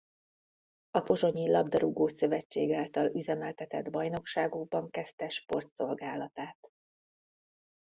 [0.91, 6.71] A Pozsonyi labdarúgó-szövetség által üzemeltetett bajnokságokban kezdte sportszolgálatát.